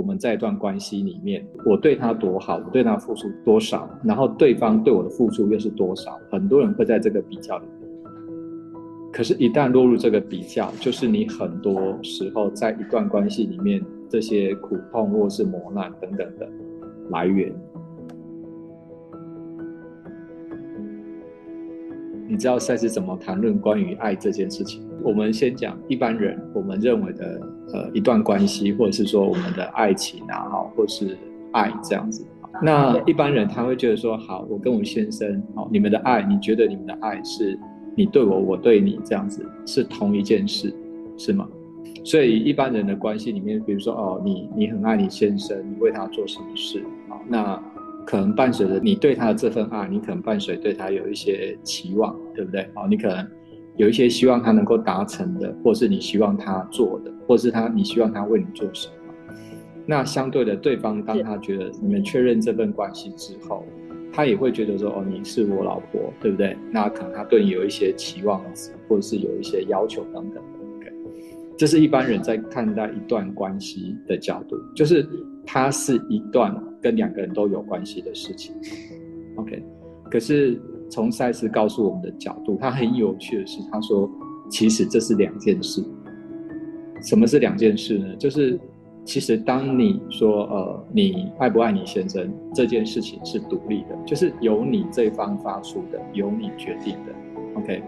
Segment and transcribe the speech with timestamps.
[0.00, 7.90] 我们在一段关系里面，我对他多好，我对他付出多少，然后对方对我的付出又是多少，很多人会在这个比较里面。
[9.12, 16.48] 可是，一旦落入这个比较，就是你很多时候在一段关系里面，这些苦痛或是磨难等等的
[17.10, 17.52] 来源。
[22.26, 24.82] 你知道赛斯怎么谈论关于爱这件事情？
[25.02, 27.38] 我们先讲一般人我们认为的
[27.72, 31.16] 呃一段关系，或者是说我们的爱情啊，好，或是
[31.52, 32.24] 爱这样子。
[32.62, 37.58] 那一般人他会觉得说，好，我跟我先生，好，你们的爱，你觉得你们的爱是
[37.96, 40.74] 你对我，我对你这样子是同一件事，
[41.16, 41.48] 是吗？
[42.04, 47.62] 所以一般人的关系里面，比如说哦，你你很爱你先生，你为他做什么事，好，那。
[48.06, 52.68] 可能伴随着你对他的这份爱，你可能伴随对他有一些期望，对不对？
[52.74, 53.24] 好，你可能
[53.80, 59.24] 有一些希望他能够达成的，或是你希望他做的，或是他你希望他为你做什么。
[59.86, 63.64] 那相对的，对方当他觉得你们确认这份关系之后，
[64.12, 66.54] 他也会觉得说，哦，你是我老婆，对不对？
[66.70, 70.44] 那可能他对你有一些期望值，或者是有一些要求等等。
[70.76, 70.92] OK，
[71.56, 75.08] 这是一般人在看待一段关系的角度，就是
[75.46, 76.54] 它是一段。
[76.82, 78.54] 跟两个人都有关系的事情
[79.36, 79.62] ，OK。
[80.10, 80.58] 可是
[80.90, 84.10] 从赛斯告诉我们的角度，他很有趣的是，他说
[84.50, 85.82] 其实这是两件事。
[87.02, 88.14] 什么是两件事呢？
[88.16, 88.60] 就是
[89.04, 97.12] 其实当你说呃你爱不爱你先生这件事情是独立的，就是由你这方发出的，由你决定的
[97.58, 97.82] ，OK。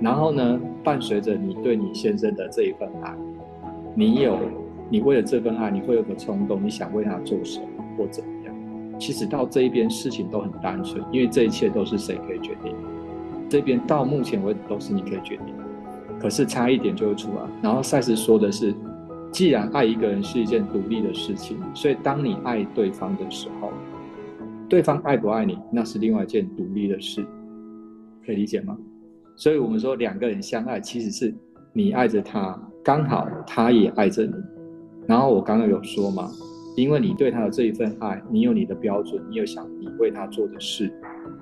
[0.00, 3.14] 然后呢，伴随着你对你先生的这一份爱，
[3.94, 4.36] 你有
[4.90, 7.66] 你为了这份爱，你会有个冲动，你想为他做什么？
[7.96, 8.31] 或怎么样？
[9.02, 12.72] 其实到这一边事情都很单纯，因为这一切都是谁可以决定？
[13.48, 15.46] 这边到目前为止都是你可以决定。
[16.20, 17.42] 可是差一点就会出来。
[17.60, 18.72] 然后赛斯说的是，
[19.32, 23.72] 既然爱一个人是一件独立的事情，所以当你爱对方的时候，
[24.68, 27.26] 对方爱不爱你，那是另外一件独立的事，
[28.24, 28.78] 可以理解吗？
[29.34, 31.34] 所以我们说两个人相爱，其实是
[31.72, 34.34] 你爱着他，刚好他也爱着你。
[35.08, 36.30] 然后我刚刚有说嘛？
[36.74, 40.90] 因为你对他的这一份爱，你有你的标准，你有想你为他做的事，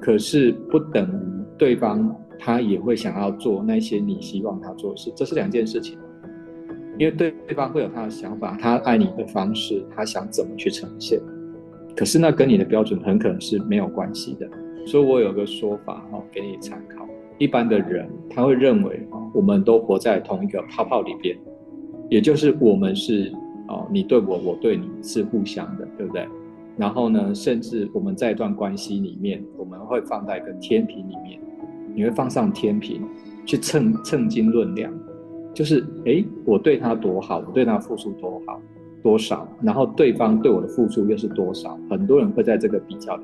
[0.00, 5.98] 可是不等于对方他也会想要做那些你希望他做的事，这是两件事情。
[6.98, 11.18] 因为对对方会有他的想法，他爱你的方式，他想怎么去呈现，
[11.96, 14.46] 可是那跟你的标准很可能是没有关系的。
[14.86, 17.08] 所以我有个说法哈，给你参考。
[17.38, 19.00] 一般的人他会认为
[19.32, 21.34] 我们都活在同一个泡泡里边，
[22.10, 23.32] 也就是我们是。
[23.68, 26.26] 哦，你对我，我对你是互相的，对不对？
[26.76, 31.40] 然后呢，甚至我们在一段关系里面，我们会放在一个天平里面，
[31.94, 33.02] 你会放上天平
[33.46, 34.92] 去称称斤论两，
[35.54, 38.60] 就是哎，我对他多好，我对他付出多好
[39.02, 41.78] 多少，然后对方对我的付出又是多少？
[41.88, 43.22] 很多人会在这个比较里，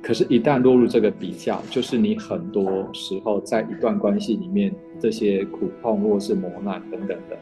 [0.00, 7.36] 可是，一旦落入这个比较，就是你很多时候在一段关系里面，这些苦痛或是磨难等等的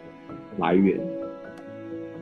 [0.57, 0.99] 来源。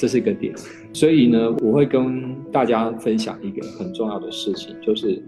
[0.02, 0.52] 这是一个点，
[0.92, 5.22] 所以呢，我会跟大家分享一个很重要的事情，就是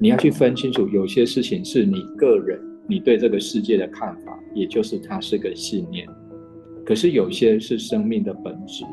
[0.00, 6.04] 你要去分清楚，有些事情是你个人你对这个世界的看法，也就是它是个信念；
[6.84, 8.84] 可是有些是生命的本质，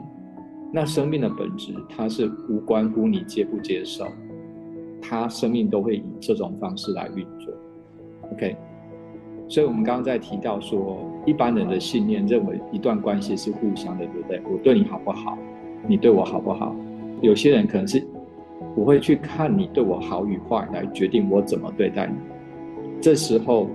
[0.72, 4.06] 那生命的本质它是无关乎你接不接受，
[5.02, 7.52] 它生命都会以这种方式来运作。
[8.31, 8.56] OK。
[9.47, 14.41] 所以，我们刚刚在提到说，一般人的信念认为一段关系是互相的，对不对？
[14.46, 15.38] 我对你好不好，
[15.88, 16.75] 你对我好不好？
[17.22, 18.06] 有些人可能是
[18.75, 22.13] 我会去看你对我好与坏来决定我怎么对待你。
[23.02, 23.68] 这时候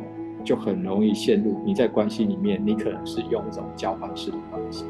[0.44, 4.84] 就很容易陷入你在关系里面，你可能是用一种交换式的关系。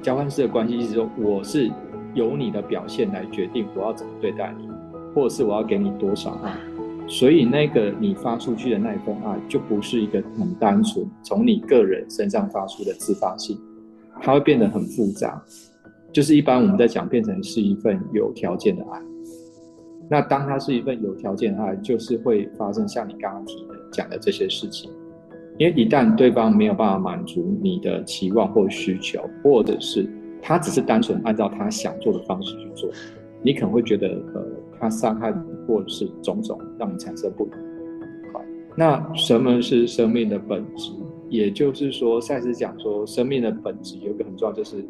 [0.00, 1.70] 交换式的关系意思说，我是
[2.14, 4.68] 由你的表现来决定我要怎么对待你，
[5.14, 6.52] 或者是我要给你多少爱。
[7.06, 13.58] 所以，那个你发出去的那一份爱，就不是一个很单纯从你个人身上发出的自发性，
[14.20, 15.42] 它会变得很复杂。
[16.10, 19.00] 就是一般我们在讲，变成是一份有条件的爱。
[20.10, 24.90] 那当它是一份有条件的爱，就是会发生像你刚刚提的讲的这些事情。
[25.58, 30.08] 因为一旦对方没有办法满足你的期望或需求，或者是
[30.40, 32.90] 他只是单纯按照他想做的方式去做，
[33.42, 34.44] 你可能会觉得呃。
[34.80, 37.50] 他伤害你或者是种种，让你产生不愉
[38.32, 38.44] 快。
[38.76, 40.90] 那什么是生命的本质？
[41.28, 44.84] 也就是说，赛斯讲说，生命的本质有一个很重要，就是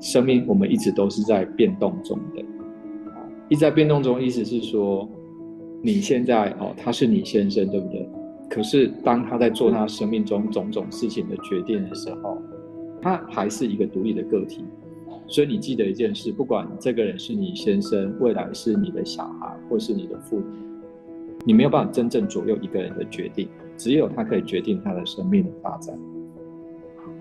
[0.00, 2.44] 生命我们一直都是在变动中的。
[3.48, 5.08] 一直在变动中，意思是说，
[5.82, 8.08] 你现在哦，他是你先生，对不对？
[8.48, 12.40] 可是当他在做他生命中种种事情的决定的时候，
[13.02, 14.64] 他还是一个独立的个体。
[15.28, 20.44] 所以你记得一件事，不管这个人是你先生，未来是你的小孩，或是你的父母，
[21.44, 25.98] 你没有办法真正左右一个人的决定，只有他可以决定他的生命的发展。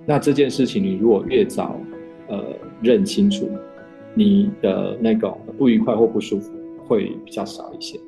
[0.05, 1.79] 那这件事情，你如果越早，
[2.27, 2.43] 呃，
[2.81, 3.49] 认清楚，
[4.13, 6.53] 你的那种不愉快或不舒服
[6.87, 7.99] 会比较少一些。